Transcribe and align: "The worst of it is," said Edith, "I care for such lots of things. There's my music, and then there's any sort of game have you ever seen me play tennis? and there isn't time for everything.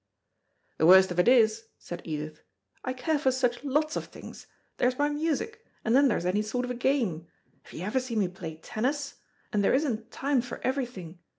"The 0.79 0.87
worst 0.87 1.11
of 1.11 1.19
it 1.19 1.27
is," 1.27 1.65
said 1.77 2.01
Edith, 2.03 2.41
"I 2.83 2.91
care 2.91 3.19
for 3.19 3.31
such 3.31 3.63
lots 3.63 3.95
of 3.95 4.05
things. 4.05 4.47
There's 4.77 4.97
my 4.97 5.09
music, 5.09 5.63
and 5.85 5.95
then 5.95 6.07
there's 6.07 6.25
any 6.25 6.41
sort 6.41 6.65
of 6.65 6.79
game 6.79 7.27
have 7.61 7.73
you 7.73 7.83
ever 7.85 7.99
seen 7.99 8.17
me 8.17 8.27
play 8.27 8.55
tennis? 8.55 9.17
and 9.53 9.63
there 9.63 9.75
isn't 9.75 10.09
time 10.09 10.41
for 10.41 10.59
everything. 10.63 11.19